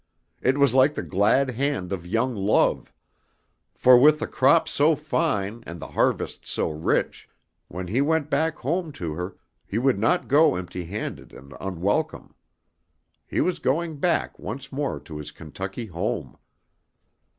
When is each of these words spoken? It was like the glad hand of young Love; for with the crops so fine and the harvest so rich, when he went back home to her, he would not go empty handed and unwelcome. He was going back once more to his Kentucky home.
It 0.41 0.57
was 0.57 0.73
like 0.73 0.95
the 0.95 1.03
glad 1.03 1.51
hand 1.51 1.93
of 1.93 2.07
young 2.07 2.33
Love; 2.33 2.91
for 3.75 3.99
with 3.99 4.17
the 4.17 4.25
crops 4.25 4.71
so 4.71 4.95
fine 4.95 5.63
and 5.67 5.79
the 5.79 5.89
harvest 5.89 6.47
so 6.47 6.71
rich, 6.71 7.29
when 7.67 7.85
he 7.85 8.01
went 8.01 8.27
back 8.27 8.55
home 8.57 8.91
to 8.93 9.13
her, 9.13 9.37
he 9.67 9.77
would 9.77 9.99
not 9.99 10.27
go 10.27 10.55
empty 10.55 10.85
handed 10.85 11.31
and 11.33 11.55
unwelcome. 11.61 12.33
He 13.27 13.41
was 13.41 13.59
going 13.59 13.97
back 13.99 14.39
once 14.39 14.71
more 14.71 14.99
to 15.01 15.17
his 15.17 15.29
Kentucky 15.31 15.85
home. 15.85 16.35